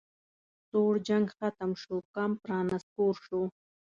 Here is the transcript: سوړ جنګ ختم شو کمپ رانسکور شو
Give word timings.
سوړ 0.67 0.93
جنګ 1.07 1.25
ختم 1.37 1.71
شو 1.81 1.95
کمپ 2.13 2.39
رانسکور 2.49 3.15
شو 3.25 3.41